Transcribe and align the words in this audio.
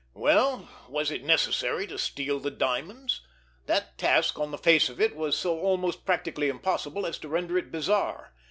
Well, 0.15 0.67
was 0.89 1.11
it 1.11 1.23
necessary 1.23 1.85
to 1.85 1.99
steal 1.99 2.39
the 2.39 2.49
diamonds? 2.49 3.21
That 3.67 3.99
task, 3.99 4.39
on 4.39 4.49
the 4.49 4.57
face 4.57 4.89
of 4.89 4.99
it, 4.99 5.15
was 5.15 5.37
so 5.37 5.59
almost 5.59 6.05
practically 6.07 6.49
impossible 6.49 7.05
as 7.05 7.19
to 7.19 7.27
render 7.29 7.55
it 7.55 7.71
bizarre. 7.71 8.33